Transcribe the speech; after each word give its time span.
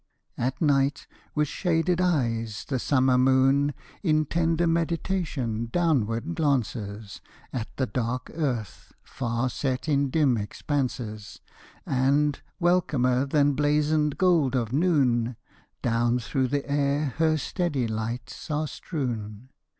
At 0.39 0.59
night, 0.59 1.05
with 1.35 1.47
shaded 1.47 2.01
eyes, 2.01 2.65
the 2.67 2.79
summer 2.79 3.19
moon 3.19 3.75
In 4.01 4.25
tender 4.25 4.65
meditation 4.65 5.69
downward 5.71 6.33
glances 6.33 7.21
At 7.53 7.67
the 7.77 7.85
dark 7.85 8.31
earth, 8.33 8.93
far 9.03 9.47
set 9.47 9.87
in 9.87 10.09
dim 10.09 10.37
expanses, 10.37 11.39
And, 11.85 12.41
welcomer 12.59 13.27
than 13.27 13.53
blazoned 13.53 14.17
gold 14.17 14.55
of 14.55 14.73
noon, 14.73 15.35
Down 15.83 16.17
through 16.17 16.47
the 16.47 16.67
air 16.67 17.13
her 17.19 17.37
steady 17.37 17.87
lights 17.87 18.49
are 18.49 18.65
strewn. 18.67 19.49